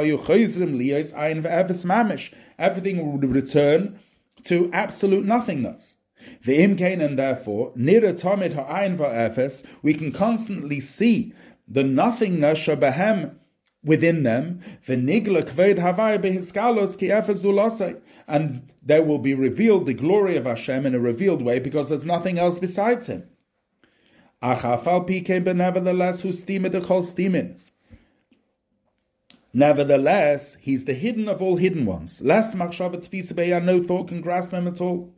[2.60, 4.00] everything would return
[4.44, 5.98] to absolute nothingness.
[6.46, 11.34] The imkain and therefore, nira tamid ha'ayin va'efes, we can constantly see
[11.68, 13.36] the nothingness shabahem
[13.84, 20.38] within them, v'nigla kved havai behiskalos ki efes and there will be revealed the glory
[20.38, 23.28] of Hashem in a revealed way because there's nothing else besides Him.
[24.42, 27.60] Achafal pikein but nevertheless, who steamed the chol steamin.
[29.54, 32.22] Nevertheless, he's the hidden of all hidden ones.
[32.22, 35.14] Less machshavet tfisa no thought can grasp him at all.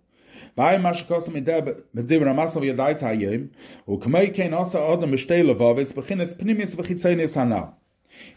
[0.55, 3.49] Mit zevra maso vi dait hayem
[3.87, 7.73] u kein vaves beginnes pnimis hana.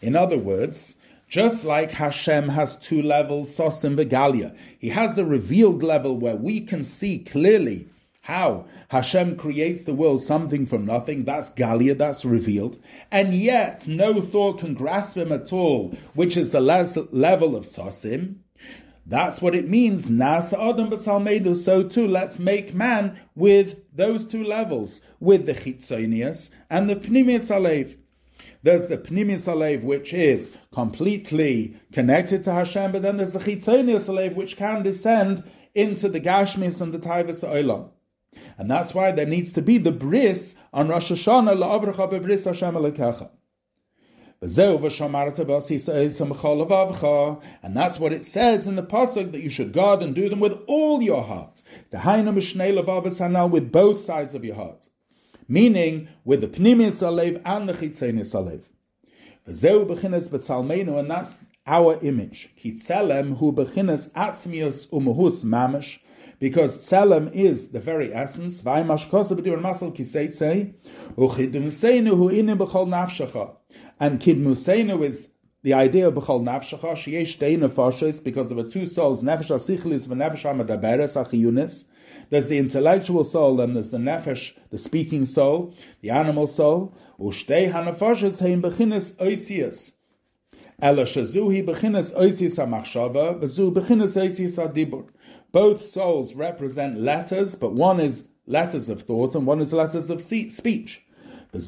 [0.00, 0.94] In other words,
[1.28, 6.36] just like Hashem has two levels, Sos and Begalia, He has the revealed level where
[6.36, 7.88] we can see clearly
[8.22, 11.24] how Hashem creates the world something from nothing.
[11.24, 12.78] That's Galia, that's revealed.
[13.10, 18.36] And yet, no thought can grasp him at all, which is the level of Sosim.
[19.08, 20.06] That's what it means.
[20.06, 21.56] Nasa Adam Basalmedu.
[21.56, 27.48] So too, let's make man with those two levels, with the Chitzonius and the Pnimius
[27.48, 27.96] Alev.
[28.64, 34.08] There's the Pnimius Alev, which is completely connected to Hashem, but then there's the Chitzonius
[34.08, 37.90] Alev, which can descend into the Gashmis and the Taivas Olam.
[38.58, 42.74] And that's why there needs to be the bris on Rosh Hashanah, La'avracha bebris Hashem
[42.74, 43.30] Alekecha.
[44.42, 44.98] And that's
[47.98, 51.00] what it says in the pasuk that you should guard and do them with all
[51.00, 51.62] your heart.
[51.90, 54.90] With both sides of your heart.
[55.48, 58.60] Meaning with the pnimis alev and the chitzenis alev.
[59.46, 61.34] And that's
[61.66, 62.50] our image.
[62.62, 65.98] Kitzelem hu bechinas atzmius umuhus mamish.
[66.38, 68.60] Because tzelem is the very essence.
[68.60, 70.74] Vaymash kosa b'dir masal kiseitze.
[71.16, 73.56] Nafshacha
[73.98, 75.28] and Kid Kidmusenu is
[75.62, 80.06] the idea of B'chol Nafshacha, Sheyesh Dei Nefashis, because there are two souls, Nefesh HaSichlis
[80.06, 81.86] v'Nefesh HaMedaberes HaChiyunis.
[82.28, 86.94] There's the intellectual soul and there's the Nefesh, the speaking soul, the animal soul.
[87.18, 89.92] Ushtei HaNefashis Heim Bechinis Oisius.
[90.80, 95.08] Ela Shazuhi Bechinis Oisius HaMachshava, Bezu Bechinis Oisius HaDibur.
[95.52, 100.20] Both souls represent letters, but one is letters of thought and one is letters of
[100.20, 101.05] speech.
[101.52, 101.62] And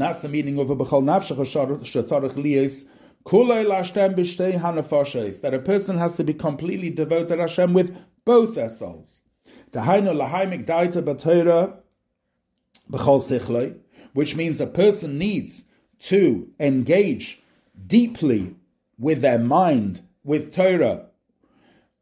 [0.00, 2.86] that's the meaning of a b'chol nafshecha shetzarech liyes
[5.40, 9.20] that a person has to be completely devoted to Hashem with both their souls.
[14.14, 15.64] Which means a person needs
[16.00, 17.42] to engage
[17.86, 18.56] deeply
[18.98, 21.06] with their mind, with Torah,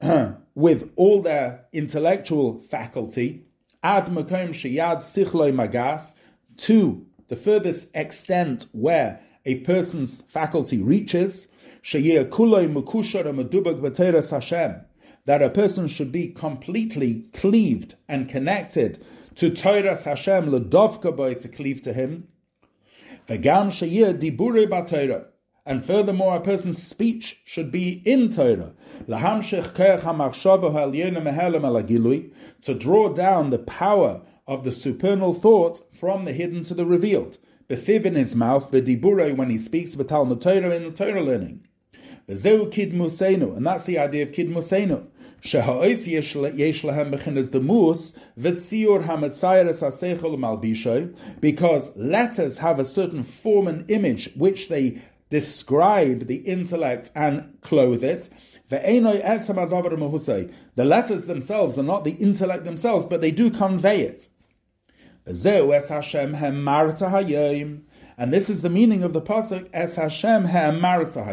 [0.55, 3.46] with all their intellectual faculty,
[3.87, 6.15] ad makom sheyad sichloi magas,
[6.57, 11.47] to the furthest extent where a person's faculty reaches,
[15.25, 19.05] that a person should be completely cleaved and connected
[19.37, 22.27] to Torah Hashem, to cleave to Him,
[25.67, 28.73] and furthermore, a person's speech should be in Torah.
[32.63, 37.39] To draw down the power of the supernal thought from the hidden to the revealed.
[37.69, 41.67] Bethiv in his mouth, bedibure when he speaks, betal Torah in the Torah learning.
[42.29, 45.07] Bezeu kid and that's the idea of kid musenu.
[45.43, 46.35] Shehaois yesh
[46.85, 54.31] lehem bechinas demus v'tziur hamatzayres asechol malbishoy, because letters have a certain form and image
[54.37, 58.29] which they describe the intellect and clothe it.
[58.69, 58.79] The
[60.77, 64.29] letters themselves are not the intellect themselves, but they do convey it.
[68.19, 71.25] And this is the meaning of the pasuk Es Hashem Ha'amarta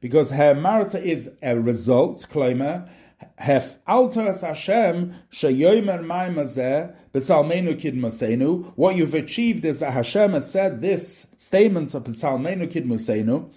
[0.00, 2.88] because is a result, Kloimer,
[3.36, 8.72] Hef Hashem sheyomer ma'imazeh b'salmenu kidmusenu.
[8.76, 13.52] What you've achieved is that Hashem has said this statement of b'salmenu kid musenu.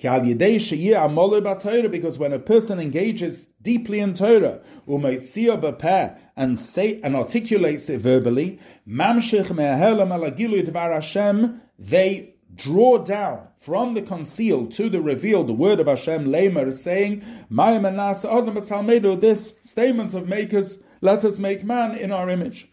[0.00, 4.60] Because when a person engages deeply in Torah,
[6.36, 8.60] and say and articulates it verbally,
[11.78, 17.24] they draw down from the concealed to the revealed the word of Hashem Lamer saying,
[17.48, 18.54] Manas Adam
[19.20, 22.68] this statements of makers, let us make man in our image.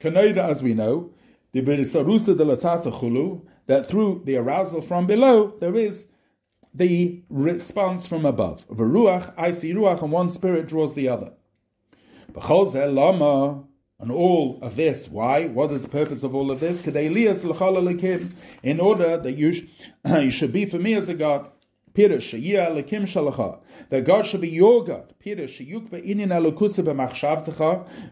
[0.00, 1.10] Kanoida, as we know,
[3.66, 6.08] that through the arousal from below, there is
[6.74, 8.64] the response from above.
[8.68, 11.32] Of a ruach, I see ruach, and one spirit draws the other.
[14.02, 15.08] And all of this.
[15.08, 15.46] Why?
[15.46, 16.86] What is the purpose of all of this?
[16.86, 19.64] In order that you, sh-
[20.04, 21.48] you should be for me as a God.
[21.94, 25.14] That God should be your God.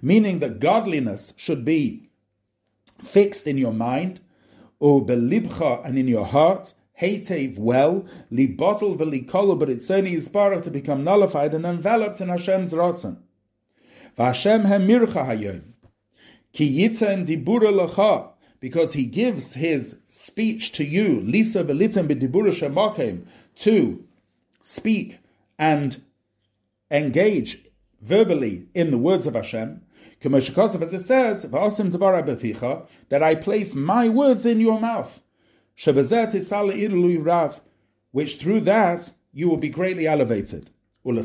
[0.03, 2.11] Meaning that godliness should be
[3.03, 4.21] fixed in your mind,
[4.81, 11.55] and in your heart, Heitev well, libotl velikolo, but it's only isbarach to become nullified
[11.55, 13.17] and enveloped in Hashem's rotzen.
[14.19, 15.70] Vashem hemircha hayom.
[16.53, 23.25] Ki yitzen dibura because he gives his speech to you, lisa velitzen b'dibura shemakim,
[23.57, 24.05] to
[24.61, 25.19] speak
[25.59, 26.03] and
[26.91, 27.59] engage
[28.03, 29.83] verbally in the words of Hashem.
[30.23, 30.49] As
[30.93, 35.21] it says, that I place my words in your mouth,
[38.13, 40.71] which through that you will be greatly elevated.
[41.03, 41.23] You'll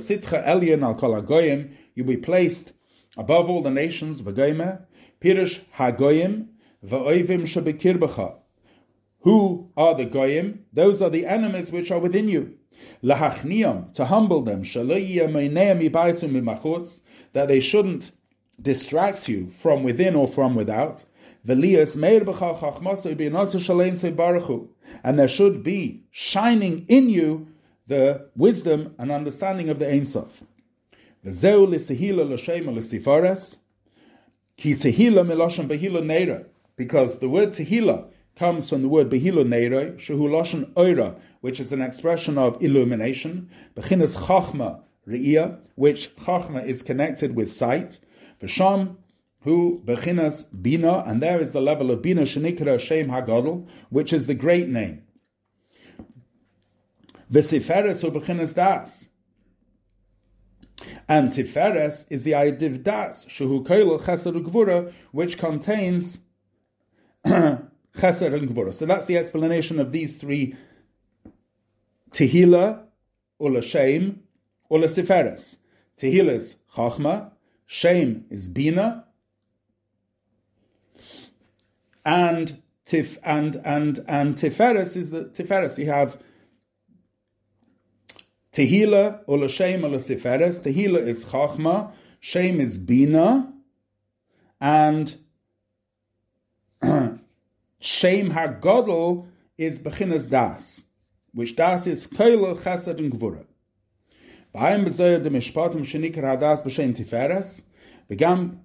[2.05, 2.71] be placed
[3.17, 4.21] above all the nations,
[5.21, 6.47] Pirish Hagoyim
[6.85, 8.35] va'oivim shabikirbacha.
[9.21, 10.65] Who are the goyim?
[10.71, 12.57] Those are the enemies which are within you.
[13.03, 14.61] Lahachniam, to humble them,
[17.33, 18.11] that they shouldn't
[18.61, 21.05] distract you from within or from without.
[21.47, 21.63] And
[25.19, 27.47] there should be shining in you
[27.87, 30.43] the wisdom and understanding of the Ein Sof.
[34.57, 36.45] Ki tehila miloshan behila neira,
[36.77, 41.71] because the word tehila comes from the word behila neira, shehu loshan oira, which is
[41.71, 47.99] an expression of illumination, bechinas chachma re'ia, which chachma is connected with sight,
[48.41, 48.95] v'sham
[49.41, 54.25] who bechinas bina, and there is the level of bina shenikra shem hagadol, which is
[54.25, 55.03] the great name.
[57.31, 59.09] V'siferes hu bechinas das,
[61.07, 66.19] and Tiferes is the idea of Das, Shehu Koil Chesed Gvura, which contains
[67.25, 68.73] Chesed, and Gvura.
[68.73, 70.55] So that's the explanation of these three
[72.11, 72.83] Tehillah,
[73.39, 74.23] Ula Shem,
[74.69, 75.57] Ula Seferes.
[75.97, 77.31] Tehillah is Chachma,
[77.65, 79.05] Shem is Bina,
[82.05, 85.77] and Tif and and and Tiferes is the Tiferes.
[85.77, 86.17] You have
[88.55, 89.81] Tehila or Shem.
[89.81, 91.91] Tehila is Chachma,
[92.21, 93.53] Shame is Bina,
[94.61, 95.13] and
[97.79, 99.27] Shame HaGodl
[99.57, 100.85] is Bechinas Das,
[101.33, 103.45] which Das is Koil, Chesed, and Gvura.
[104.55, 107.61] Ba'ayim b'zoyer de mishpatim shenikar hadas b'shem tiferes,
[108.09, 108.59] v'gam,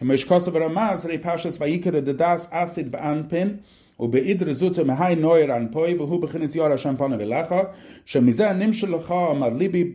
[0.00, 3.62] Kemishkosav ramaz, rei pashas v'yikar das asid b'anpin,
[3.99, 7.61] ובעיד רזוטו מהי נויר אנפוי והוא בכנס יור השם פונה ולכה
[8.05, 9.93] שמזה נמשל לך אמר ליבי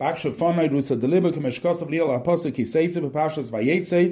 [0.00, 4.04] באקשו פונאי רוסה דליבה כמש כוסף ליאל הפוסק כי סייצה בפרשס וייצא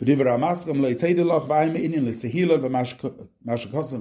[0.00, 3.98] בדיבר המס גם ליתד לך ואי מעניין לסהילה במה שכוסף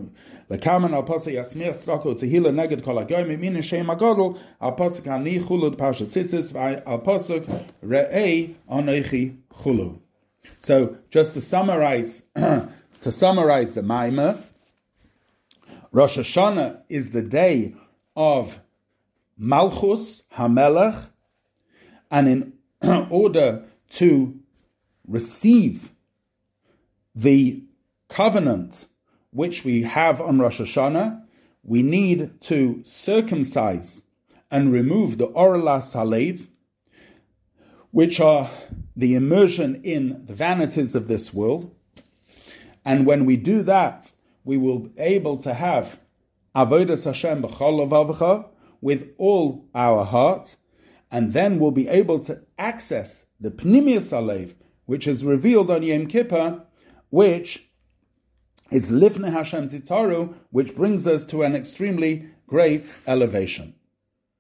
[0.52, 5.40] לקמן על פוסק יסמיר סטוקו תהילה נגד כל הגוי ממין שם הגודל על פוסק אני
[5.40, 7.42] חולו פרשת ציצס ועל פוסק
[7.84, 9.94] ראי אנכי חולו
[10.60, 12.24] So just to summarize,
[13.04, 14.38] to summarize the Maimah,
[15.91, 17.75] Rosh Hashanah is the day
[18.15, 18.61] of
[19.39, 21.07] Malchus Hamelech,
[22.11, 22.53] and in
[23.11, 24.39] order to
[25.07, 25.91] receive
[27.15, 27.63] the
[28.11, 28.87] covenant
[29.31, 31.23] which we have on Rosh Hashanah,
[31.63, 34.05] we need to circumcise
[34.51, 36.49] and remove the Orlas Halev,
[37.93, 38.51] which are
[38.95, 41.75] the immersion in the vanities of this world.
[42.85, 44.13] And when we do that,
[44.49, 45.99] we will be able to have
[46.57, 47.43] Avodas Hashem
[48.81, 50.57] with all our heart,
[51.11, 54.55] and then we'll be able to access the Pnimius Alev,
[54.87, 56.63] which is revealed on Yom Kippur,
[57.11, 57.69] which
[58.71, 63.75] is Lifnei Hashem Titaru, which brings us to an extremely great elevation.